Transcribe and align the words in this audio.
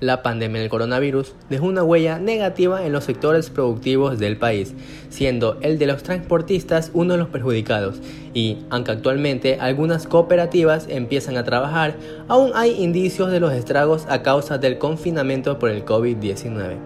La 0.00 0.22
pandemia 0.22 0.60
del 0.60 0.70
coronavirus 0.70 1.34
dejó 1.50 1.66
una 1.66 1.82
huella 1.82 2.20
negativa 2.20 2.86
en 2.86 2.92
los 2.92 3.02
sectores 3.02 3.50
productivos 3.50 4.20
del 4.20 4.36
país, 4.36 4.72
siendo 5.08 5.58
el 5.60 5.76
de 5.76 5.86
los 5.86 6.04
transportistas 6.04 6.92
uno 6.94 7.14
de 7.14 7.18
los 7.18 7.28
perjudicados, 7.30 7.96
y 8.32 8.58
aunque 8.70 8.92
actualmente 8.92 9.58
algunas 9.60 10.06
cooperativas 10.06 10.86
empiezan 10.88 11.36
a 11.36 11.42
trabajar, 11.42 11.96
aún 12.28 12.52
hay 12.54 12.80
indicios 12.80 13.32
de 13.32 13.40
los 13.40 13.52
estragos 13.52 14.06
a 14.08 14.22
causa 14.22 14.56
del 14.56 14.78
confinamiento 14.78 15.58
por 15.58 15.70
el 15.70 15.84
COVID-19. 15.84 16.76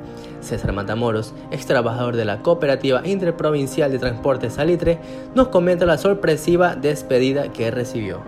César 0.41 0.73
Matamoros, 0.73 1.35
ex 1.51 1.67
trabajador 1.67 2.17
de 2.17 2.25
la 2.25 2.41
Cooperativa 2.41 3.07
Interprovincial 3.07 3.93
de 3.93 3.99
Transporte 3.99 4.49
Salitre, 4.49 4.99
nos 5.35 5.49
comenta 5.49 5.85
la 5.85 5.99
sorpresiva 5.99 6.77
despedida 6.77 7.53
que 7.53 7.71
recibió. 7.71 8.23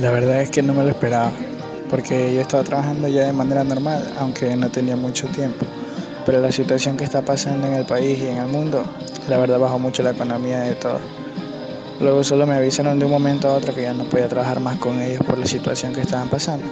La 0.00 0.10
verdad 0.10 0.40
es 0.40 0.50
que 0.50 0.62
no 0.62 0.72
me 0.72 0.82
lo 0.82 0.88
esperaba 0.88 1.30
porque 1.88 2.34
yo 2.34 2.40
estaba 2.40 2.64
trabajando 2.64 3.08
ya 3.08 3.26
de 3.26 3.32
manera 3.32 3.64
normal, 3.64 4.12
aunque 4.18 4.54
no 4.56 4.70
tenía 4.70 4.96
mucho 4.96 5.26
tiempo. 5.28 5.66
Pero 6.24 6.40
la 6.40 6.50
situación 6.50 6.96
que 6.96 7.04
está 7.04 7.22
pasando 7.22 7.66
en 7.66 7.74
el 7.74 7.86
país 7.86 8.18
y 8.18 8.26
en 8.26 8.38
el 8.38 8.48
mundo, 8.48 8.84
la 9.28 9.38
verdad 9.38 9.58
bajó 9.58 9.78
mucho 9.78 10.02
la 10.02 10.10
economía 10.10 10.60
de 10.60 10.74
todo. 10.74 10.98
Luego 12.00 12.22
solo 12.24 12.46
me 12.46 12.54
avisaron 12.54 12.98
de 12.98 13.06
un 13.06 13.10
momento 13.10 13.48
a 13.48 13.54
otro 13.54 13.74
que 13.74 13.82
ya 13.82 13.94
no 13.94 14.04
podía 14.04 14.28
trabajar 14.28 14.60
más 14.60 14.76
con 14.78 15.00
ellos 15.00 15.22
por 15.24 15.38
la 15.38 15.46
situación 15.46 15.94
que 15.94 16.02
estaban 16.02 16.28
pasando. 16.28 16.66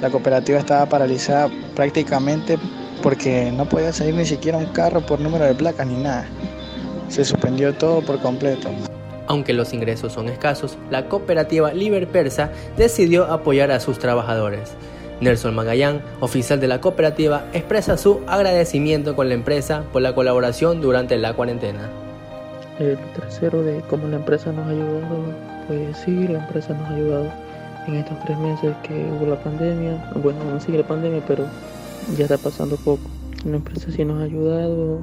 La 0.00 0.10
cooperativa 0.10 0.58
estaba 0.58 0.86
paralizada 0.86 1.50
prácticamente 1.74 2.58
porque 3.02 3.50
no 3.50 3.66
podía 3.66 3.92
salir 3.92 4.14
ni 4.14 4.26
siquiera 4.26 4.58
un 4.58 4.66
carro 4.66 5.00
por 5.00 5.20
número 5.20 5.44
de 5.44 5.54
placas 5.54 5.86
ni 5.86 5.96
nada. 5.96 6.26
Se 7.08 7.24
suspendió 7.24 7.74
todo 7.74 8.02
por 8.02 8.20
completo. 8.20 8.68
Aunque 9.26 9.52
los 9.52 9.72
ingresos 9.72 10.12
son 10.12 10.28
escasos, 10.28 10.78
la 10.90 11.08
cooperativa 11.08 11.72
Liber 11.72 12.06
Persa 12.06 12.50
decidió 12.76 13.24
apoyar 13.24 13.70
a 13.70 13.80
sus 13.80 13.98
trabajadores. 13.98 14.74
Nelson 15.20 15.54
Magallán, 15.54 16.02
oficial 16.20 16.60
de 16.60 16.68
la 16.68 16.80
cooperativa, 16.80 17.46
expresa 17.52 17.96
su 17.96 18.20
agradecimiento 18.26 19.16
con 19.16 19.28
la 19.28 19.34
empresa 19.34 19.84
por 19.92 20.02
la 20.02 20.14
colaboración 20.14 20.80
durante 20.80 21.16
la 21.16 21.32
cuarentena. 21.32 21.88
El 22.78 22.98
tercero 23.14 23.62
de 23.62 23.80
cómo 23.88 24.06
la 24.08 24.16
empresa 24.16 24.52
nos 24.52 24.66
ha 24.66 24.70
ayudado, 24.70 25.34
pues 25.66 25.96
sí, 26.04 26.28
la 26.28 26.40
empresa 26.40 26.74
nos 26.74 26.82
ha 26.90 26.94
ayudado 26.94 27.32
en 27.86 27.94
estos 27.94 28.18
tres 28.24 28.38
meses 28.38 28.74
que 28.82 28.92
hubo 28.92 29.26
la 29.26 29.42
pandemia. 29.42 30.12
Bueno, 30.22 30.38
no 30.44 30.60
sigue 30.60 30.78
la 30.78 30.86
pandemia, 30.86 31.22
pero 31.26 31.46
ya 32.16 32.24
está 32.24 32.36
pasando 32.36 32.76
poco. 32.76 33.08
La 33.46 33.56
empresa 33.56 33.90
sí 33.90 34.04
nos 34.04 34.20
ha 34.20 34.24
ayudado 34.24 35.00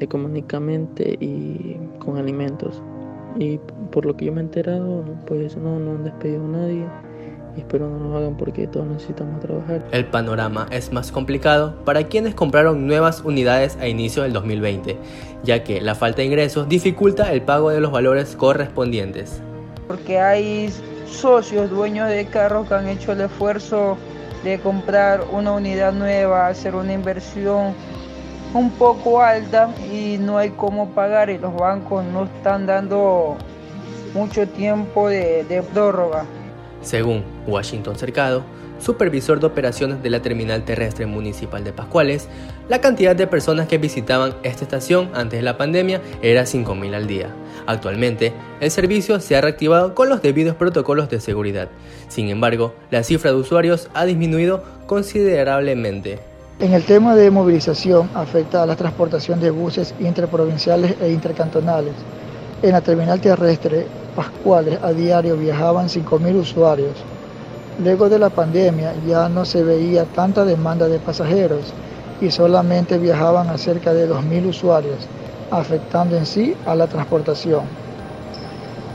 económicamente 0.00 1.16
y 1.20 1.76
con 2.00 2.16
alimentos. 2.16 2.82
Y 3.38 3.60
por 3.92 4.04
lo 4.04 4.16
que 4.16 4.26
yo 4.26 4.32
me 4.32 4.40
he 4.40 4.44
enterado, 4.44 5.04
pues 5.26 5.56
no, 5.56 5.78
no 5.78 5.92
han 5.92 6.04
despedido 6.04 6.44
a 6.44 6.48
nadie. 6.48 6.86
Y 7.56 7.60
espero 7.60 7.88
no 7.88 8.10
lo 8.10 8.16
hagan 8.16 8.36
porque 8.36 8.66
todos 8.66 8.86
necesitamos 8.86 9.40
trabajar. 9.40 9.84
El 9.90 10.06
panorama 10.06 10.66
es 10.70 10.92
más 10.92 11.10
complicado 11.10 11.74
para 11.84 12.04
quienes 12.04 12.34
compraron 12.34 12.86
nuevas 12.86 13.22
unidades 13.24 13.76
a 13.80 13.88
inicio 13.88 14.22
del 14.22 14.32
2020, 14.32 14.96
ya 15.44 15.64
que 15.64 15.80
la 15.80 15.94
falta 15.94 16.18
de 16.18 16.26
ingresos 16.26 16.68
dificulta 16.68 17.32
el 17.32 17.42
pago 17.42 17.70
de 17.70 17.80
los 17.80 17.90
valores 17.90 18.36
correspondientes. 18.36 19.40
Porque 19.86 20.20
hay 20.20 20.70
socios, 21.06 21.70
dueños 21.70 22.08
de 22.08 22.26
carros 22.26 22.68
que 22.68 22.74
han 22.74 22.88
hecho 22.88 23.12
el 23.12 23.22
esfuerzo 23.22 23.96
de 24.44 24.60
comprar 24.60 25.24
una 25.32 25.52
unidad 25.52 25.92
nueva, 25.92 26.48
hacer 26.48 26.74
una 26.74 26.92
inversión 26.92 27.74
un 28.54 28.70
poco 28.70 29.20
alta 29.20 29.74
y 29.92 30.16
no 30.18 30.38
hay 30.38 30.50
cómo 30.50 30.90
pagar 30.90 31.30
y 31.30 31.38
los 31.38 31.54
bancos 31.54 32.04
no 32.04 32.24
están 32.24 32.66
dando 32.66 33.36
mucho 34.14 34.48
tiempo 34.48 35.08
de, 35.08 35.44
de 35.44 35.62
prórroga. 35.62 36.24
Según 36.82 37.24
Washington 37.46 37.96
Cercado, 37.96 38.44
supervisor 38.78 39.40
de 39.40 39.46
operaciones 39.46 40.02
de 40.02 40.10
la 40.10 40.22
terminal 40.22 40.64
terrestre 40.64 41.06
municipal 41.06 41.64
de 41.64 41.72
Pascuales, 41.72 42.28
la 42.68 42.80
cantidad 42.80 43.16
de 43.16 43.26
personas 43.26 43.68
que 43.68 43.78
visitaban 43.78 44.34
esta 44.42 44.64
estación 44.64 45.10
antes 45.14 45.38
de 45.38 45.42
la 45.42 45.58
pandemia 45.58 46.00
era 46.22 46.42
5.000 46.42 46.94
al 46.94 47.06
día. 47.06 47.30
Actualmente, 47.66 48.32
el 48.60 48.70
servicio 48.70 49.20
se 49.20 49.36
ha 49.36 49.40
reactivado 49.40 49.94
con 49.94 50.08
los 50.08 50.22
debidos 50.22 50.56
protocolos 50.56 51.10
de 51.10 51.20
seguridad. 51.20 51.68
Sin 52.08 52.28
embargo, 52.28 52.74
la 52.90 53.02
cifra 53.02 53.30
de 53.30 53.36
usuarios 53.36 53.90
ha 53.94 54.04
disminuido 54.04 54.62
considerablemente. 54.86 56.37
En 56.60 56.72
el 56.72 56.82
tema 56.82 57.14
de 57.14 57.30
movilización 57.30 58.10
afecta 58.16 58.64
a 58.64 58.66
la 58.66 58.74
transportación 58.74 59.38
de 59.38 59.52
buses 59.52 59.94
interprovinciales 60.00 60.96
e 61.00 61.12
intercantonales. 61.12 61.92
En 62.62 62.72
la 62.72 62.80
terminal 62.80 63.20
terrestre 63.20 63.86
Pascuales 64.16 64.80
a 64.82 64.90
diario 64.90 65.36
viajaban 65.36 65.86
5.000 65.86 66.34
usuarios. 66.34 66.96
Luego 67.84 68.08
de 68.08 68.18
la 68.18 68.30
pandemia 68.30 68.92
ya 69.06 69.28
no 69.28 69.44
se 69.44 69.62
veía 69.62 70.04
tanta 70.06 70.44
demanda 70.44 70.88
de 70.88 70.98
pasajeros 70.98 71.72
y 72.20 72.28
solamente 72.32 72.98
viajaban 72.98 73.48
a 73.50 73.56
cerca 73.56 73.94
de 73.94 74.10
2.000 74.10 74.48
usuarios, 74.48 74.98
afectando 75.52 76.16
en 76.16 76.26
sí 76.26 76.56
a 76.66 76.74
la 76.74 76.88
transportación. 76.88 77.62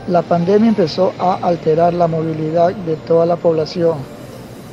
La 0.08 0.20
pandemia 0.20 0.68
empezó 0.68 1.14
a 1.18 1.36
alterar 1.36 1.94
la 1.94 2.08
movilidad 2.08 2.74
de 2.74 2.96
toda 2.96 3.24
la 3.24 3.36
población 3.36 4.13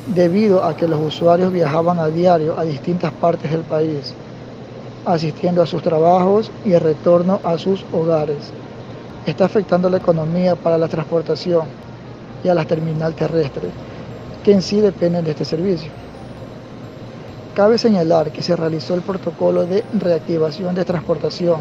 debido 0.06 0.64
a 0.64 0.76
que 0.76 0.88
los 0.88 1.00
usuarios 1.00 1.52
viajaban 1.52 1.98
a 1.98 2.08
diario 2.08 2.58
a 2.58 2.64
distintas 2.64 3.12
partes 3.12 3.50
del 3.50 3.62
país, 3.62 4.14
asistiendo 5.04 5.62
a 5.62 5.66
sus 5.66 5.82
trabajos 5.82 6.50
y 6.64 6.72
el 6.72 6.80
retorno 6.80 7.40
a 7.44 7.58
sus 7.58 7.84
hogares. 7.92 8.52
Está 9.26 9.44
afectando 9.44 9.88
la 9.88 9.98
economía 9.98 10.56
para 10.56 10.78
la 10.78 10.88
transportación 10.88 11.66
y 12.42 12.48
a 12.48 12.54
la 12.54 12.64
terminal 12.64 13.14
terrestre, 13.14 13.68
que 14.42 14.52
en 14.52 14.62
sí 14.62 14.80
dependen 14.80 15.24
de 15.24 15.30
este 15.30 15.44
servicio. 15.44 15.90
Cabe 17.54 17.78
señalar 17.78 18.32
que 18.32 18.42
se 18.42 18.56
realizó 18.56 18.94
el 18.94 19.02
protocolo 19.02 19.66
de 19.66 19.84
reactivación 19.92 20.74
de 20.74 20.84
transportación, 20.84 21.60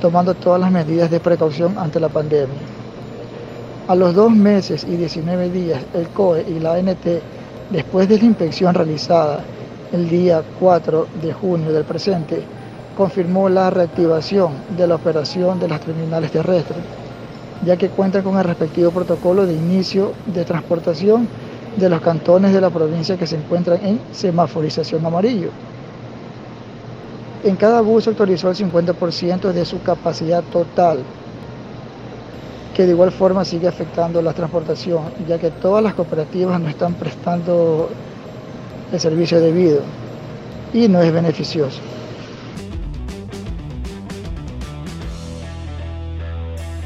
tomando 0.00 0.34
todas 0.34 0.60
las 0.60 0.70
medidas 0.70 1.10
de 1.10 1.18
precaución 1.18 1.76
ante 1.78 1.98
la 1.98 2.08
pandemia. 2.08 2.54
A 3.88 3.94
los 3.94 4.14
dos 4.14 4.30
meses 4.30 4.84
y 4.84 4.96
19 4.96 5.50
días, 5.50 5.82
el 5.94 6.08
COE 6.10 6.44
y 6.46 6.60
la 6.60 6.74
ANT 6.74 7.06
Después 7.70 8.08
de 8.08 8.18
la 8.18 8.24
inspección 8.24 8.74
realizada 8.74 9.40
el 9.92 10.08
día 10.08 10.42
4 10.58 11.06
de 11.22 11.32
junio 11.34 11.70
del 11.70 11.84
presente, 11.84 12.42
confirmó 12.96 13.50
la 13.50 13.68
reactivación 13.68 14.52
de 14.76 14.86
la 14.86 14.94
operación 14.94 15.60
de 15.60 15.68
las 15.68 15.80
terminales 15.80 16.30
terrestres, 16.30 16.78
ya 17.66 17.76
que 17.76 17.90
cuenta 17.90 18.22
con 18.22 18.38
el 18.38 18.44
respectivo 18.44 18.90
protocolo 18.90 19.46
de 19.46 19.52
inicio 19.52 20.12
de 20.34 20.44
transportación 20.44 21.28
de 21.76 21.88
los 21.90 22.00
cantones 22.00 22.54
de 22.54 22.60
la 22.60 22.70
provincia 22.70 23.18
que 23.18 23.26
se 23.26 23.36
encuentran 23.36 23.78
en 23.84 24.00
semaforización 24.12 25.04
amarillo. 25.04 25.50
En 27.44 27.54
cada 27.56 27.82
bus 27.82 28.08
autorizó 28.08 28.50
el 28.50 28.56
50% 28.56 29.52
de 29.52 29.64
su 29.66 29.82
capacidad 29.82 30.42
total 30.44 31.00
que 32.78 32.86
de 32.86 32.92
igual 32.92 33.10
forma 33.10 33.44
sigue 33.44 33.66
afectando 33.66 34.22
la 34.22 34.32
transportación, 34.32 35.00
ya 35.26 35.36
que 35.36 35.50
todas 35.50 35.82
las 35.82 35.94
cooperativas 35.94 36.60
no 36.60 36.68
están 36.68 36.94
prestando 36.94 37.88
el 38.92 39.00
servicio 39.00 39.40
debido 39.40 39.80
y 40.72 40.86
no 40.86 41.02
es 41.02 41.12
beneficioso. 41.12 41.80